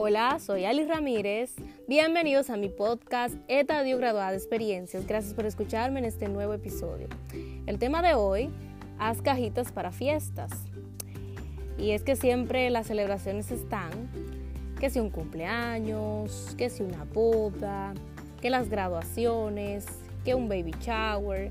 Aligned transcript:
Hola, 0.00 0.38
soy 0.38 0.64
Ali 0.64 0.84
Ramírez. 0.84 1.56
Bienvenidos 1.88 2.50
a 2.50 2.56
mi 2.56 2.68
podcast 2.68 3.34
Etadio 3.48 3.98
Graduada 3.98 4.30
de 4.30 4.36
Experiencias. 4.36 5.04
Gracias 5.08 5.34
por 5.34 5.44
escucharme 5.44 5.98
en 5.98 6.04
este 6.04 6.28
nuevo 6.28 6.54
episodio. 6.54 7.08
El 7.66 7.80
tema 7.80 8.00
de 8.00 8.14
hoy, 8.14 8.48
haz 9.00 9.20
cajitas 9.22 9.72
para 9.72 9.90
fiestas. 9.90 10.52
Y 11.76 11.90
es 11.90 12.04
que 12.04 12.14
siempre 12.14 12.70
las 12.70 12.86
celebraciones 12.86 13.50
están, 13.50 13.90
que 14.78 14.88
si 14.88 15.00
un 15.00 15.10
cumpleaños, 15.10 16.54
que 16.56 16.70
si 16.70 16.84
una 16.84 17.02
boda, 17.02 17.92
que 18.40 18.50
las 18.50 18.68
graduaciones, 18.68 19.84
que 20.24 20.36
un 20.36 20.48
baby 20.48 20.76
shower, 20.80 21.50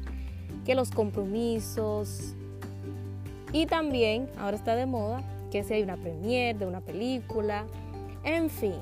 que 0.66 0.74
los 0.74 0.90
compromisos. 0.92 2.34
Y 3.52 3.66
también, 3.66 4.30
ahora 4.40 4.56
está 4.56 4.78
de 4.78 4.86
moda, 4.86 5.22
que 5.52 5.66
si 5.66 5.74
hay 5.74 5.84
una 5.84 5.98
premiere 5.98 6.58
de 6.58 6.66
una 6.66 6.80
película, 6.80 7.66
en 8.24 8.50
fin, 8.50 8.76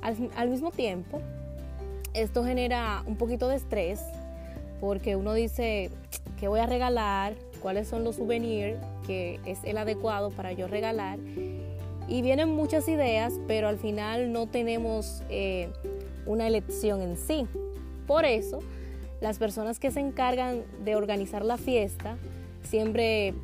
al, 0.00 0.48
mismo 0.48 0.70
tiempo, 0.70 1.20
esto 2.14 2.44
genera 2.44 3.02
un 3.06 3.16
poquito 3.16 3.48
de 3.48 3.56
estrés 3.56 4.00
porque 4.80 5.16
uno 5.16 5.32
dice, 5.34 5.90
¿qué 6.38 6.48
voy 6.48 6.60
a 6.60 6.66
regalar? 6.66 7.34
¿Cuáles 7.60 7.86
son 7.86 8.02
los 8.02 8.16
souvenirs 8.16 8.78
que 9.06 9.38
es 9.46 9.58
el 9.64 9.78
adecuado 9.78 10.30
para 10.30 10.52
yo 10.52 10.66
regalar? 10.66 11.18
Y 12.08 12.20
vienen 12.20 12.50
muchas 12.50 12.88
ideas, 12.88 13.34
pero 13.46 13.68
al 13.68 13.78
final 13.78 14.32
no 14.32 14.48
tenemos 14.48 15.22
eh, 15.30 15.70
una 16.26 16.48
elección 16.48 17.00
en 17.00 17.16
sí. 17.16 17.46
Por 18.08 18.24
eso, 18.24 18.58
las 19.20 19.38
personas 19.38 19.78
que 19.78 19.92
se 19.92 20.00
encargan 20.00 20.64
de 20.84 20.96
organizar 20.96 21.44
la 21.44 21.56
fiesta 21.56 22.16
siempre 22.64 23.34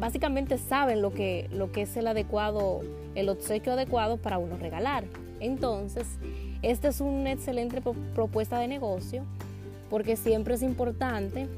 básicamente 0.00 0.58
saben 0.58 1.02
lo 1.02 1.12
que, 1.12 1.48
lo 1.52 1.70
que 1.70 1.82
es 1.82 1.96
el 1.96 2.06
adecuado, 2.06 2.80
el 3.14 3.28
obsequio 3.28 3.74
adecuado 3.74 4.16
para 4.16 4.38
uno 4.38 4.56
regalar. 4.56 5.04
Entonces, 5.38 6.06
esta 6.62 6.88
es 6.88 7.00
una 7.00 7.30
excelente 7.32 7.80
propuesta 8.14 8.58
de 8.58 8.66
negocio 8.66 9.24
porque 9.90 10.16
siempre 10.16 10.54
es 10.54 10.62
importante 10.62 11.48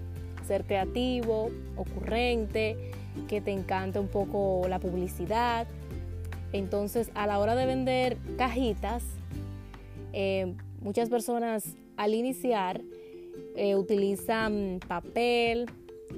ser 0.47 0.65
creativo, 0.65 1.51
ocurrente, 1.77 2.77
que 3.29 3.41
te 3.41 3.53
encante 3.53 3.99
un 3.99 4.09
poco 4.09 4.67
la 4.69 4.79
publicidad. 4.81 5.67
Entonces, 6.53 7.11
a 7.15 7.27
la 7.27 7.39
hora 7.39 7.55
de 7.55 7.67
vender 7.67 8.17
cajitas, 8.37 9.05
eh, 10.13 10.55
muchas 10.81 11.09
personas 11.09 11.77
al 11.97 12.15
iniciar 12.15 12.83
eh, 13.55 13.77
utilizan 13.77 14.81
papel, 14.87 15.67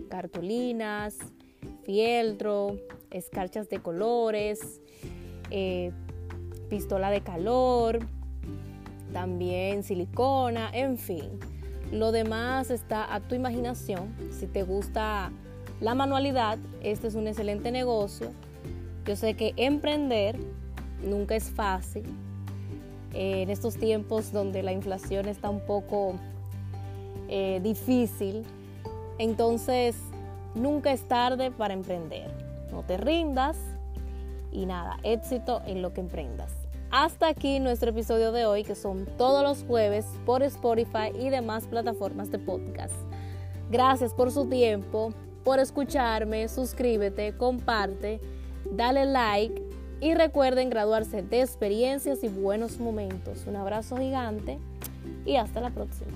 cartulinas, 0.09 1.19
fieltro, 1.85 2.77
escarchas 3.11 3.69
de 3.69 3.81
colores, 3.81 4.81
eh, 5.51 5.93
pistola 6.69 7.11
de 7.11 7.21
calor, 7.21 8.01
también 9.13 9.83
silicona, 9.83 10.71
en 10.73 10.99
fin. 10.99 11.39
Lo 11.93 12.11
demás 12.11 12.71
está 12.71 13.15
a 13.15 13.21
tu 13.21 13.35
imaginación. 13.35 14.15
Si 14.33 14.47
te 14.47 14.65
gusta 14.65 15.31
la 15.81 15.95
manualidad, 15.95 16.59
este 16.83 17.07
es 17.07 17.15
un 17.15 17.29
excelente 17.29 17.71
negocio. 17.71 18.31
Yo 19.07 19.17
sé 19.17 19.35
que 19.35 19.53
emprender 19.57 20.37
nunca 21.05 21.37
es 21.37 21.51
fácil. 21.51 22.05
En 23.13 23.51
estos 23.51 23.77
tiempos 23.77 24.33
donde 24.33 24.63
la 24.63 24.73
inflación 24.73 25.29
está 25.29 25.49
un 25.51 25.61
poco 25.61 26.15
eh, 27.29 27.61
difícil, 27.63 28.43
entonces 29.19 29.95
Nunca 30.55 30.93
es 30.93 31.03
tarde 31.09 31.51
para 31.51 31.75
emprender. 31.75 32.31
No 32.71 32.83
te 32.83 32.97
rindas 32.97 33.57
y 34.53 34.67
nada, 34.67 34.99
éxito 35.03 35.63
en 35.67 35.83
lo 35.83 35.93
que 35.93 36.01
emprendas. 36.01 36.53
Hasta 36.91 37.29
aquí 37.29 37.59
nuestro 37.59 37.91
episodio 37.91 38.31
de 38.31 38.47
hoy, 38.47 38.63
que 38.63 38.77
son 38.77 39.07
todos 39.19 39.43
los 39.43 39.65
jueves 39.67 40.07
por 40.25 40.45
Spotify 40.45 41.11
y 41.19 41.29
demás 41.29 41.67
plataformas 41.67 42.31
de 42.31 42.39
podcast. 42.39 42.95
Gracias 43.71 44.15
por 44.15 44.31
su 44.31 44.47
tiempo, 44.47 45.13
por 45.43 45.59
escucharme, 45.59 46.47
suscríbete, 46.49 47.37
comparte, 47.37 48.21
dale 48.71 49.07
like 49.07 49.61
y 50.01 50.15
recuerden 50.15 50.71
graduarse 50.71 51.23
de 51.23 51.41
experiencias 51.41 52.23
y 52.23 52.29
buenos 52.29 52.79
momentos. 52.79 53.45
Un 53.47 53.57
abrazo 53.57 53.97
gigante 53.97 54.59
y 55.25 55.35
hasta 55.37 55.61
la 55.61 55.71
próxima. 55.71 56.13